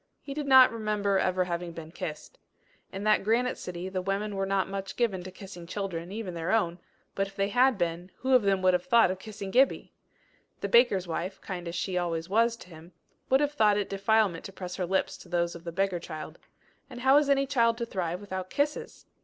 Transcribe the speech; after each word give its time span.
He 0.19 0.33
did 0.33 0.47
not 0.47 0.71
remember 0.71 1.19
ever 1.19 1.43
having 1.43 1.73
been 1.73 1.91
kissed. 1.91 2.39
In 2.91 3.03
that 3.03 3.23
granite 3.23 3.59
city, 3.59 3.87
the 3.87 4.01
women 4.01 4.35
were 4.35 4.47
not 4.47 4.67
much 4.67 4.95
given 4.95 5.21
to 5.21 5.29
kissing 5.29 5.67
children, 5.67 6.11
even 6.11 6.33
their 6.33 6.51
own, 6.51 6.79
but 7.13 7.27
if 7.27 7.35
they 7.35 7.49
had 7.49 7.77
been, 7.77 8.09
who 8.17 8.33
of 8.33 8.41
them 8.41 8.63
would 8.63 8.73
have 8.73 8.83
thought 8.85 9.11
of 9.11 9.19
kissing 9.19 9.51
Gibbie! 9.51 9.93
The 10.61 10.69
baker's 10.69 11.07
wife, 11.07 11.39
kind 11.41 11.67
as 11.67 11.75
she 11.75 11.99
always 11.99 12.29
was 12.29 12.55
to 12.57 12.69
him, 12.69 12.93
would 13.29 13.41
have 13.41 13.51
thought 13.53 13.77
it 13.77 13.89
defilement 13.91 14.43
to 14.45 14.51
press 14.51 14.75
her 14.77 14.87
lips 14.87 15.17
to 15.19 15.29
those 15.29 15.53
of 15.53 15.65
the 15.65 15.71
beggar 15.71 15.99
child. 15.99 16.39
And 16.89 17.01
how 17.01 17.17
is 17.17 17.29
any 17.29 17.45
child 17.45 17.77
to 17.77 17.85
thrive 17.85 18.19
without 18.21 18.49
kisses! 18.49 19.05